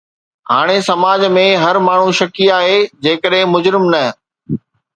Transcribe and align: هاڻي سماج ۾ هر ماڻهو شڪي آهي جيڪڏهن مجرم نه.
هاڻي 0.51 0.77
سماج 0.89 1.25
۾ 1.35 1.43
هر 1.65 1.79
ماڻهو 1.89 2.15
شڪي 2.21 2.49
آهي 2.57 2.81
جيڪڏهن 3.05 3.51
مجرم 3.55 3.89
نه. 3.97 4.05